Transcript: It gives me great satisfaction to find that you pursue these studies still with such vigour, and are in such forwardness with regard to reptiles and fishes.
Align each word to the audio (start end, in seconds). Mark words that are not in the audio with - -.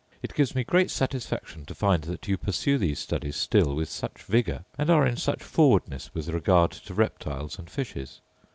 It 0.23 0.33
gives 0.33 0.55
me 0.55 0.63
great 0.63 0.89
satisfaction 0.89 1.63
to 1.67 1.75
find 1.75 2.05
that 2.05 2.27
you 2.27 2.35
pursue 2.35 2.79
these 2.79 2.97
studies 2.97 3.35
still 3.35 3.75
with 3.75 3.87
such 3.87 4.23
vigour, 4.23 4.63
and 4.75 4.89
are 4.89 5.05
in 5.05 5.15
such 5.15 5.43
forwardness 5.43 6.11
with 6.11 6.27
regard 6.29 6.71
to 6.71 6.95
reptiles 6.95 7.59
and 7.59 7.69
fishes. 7.69 8.19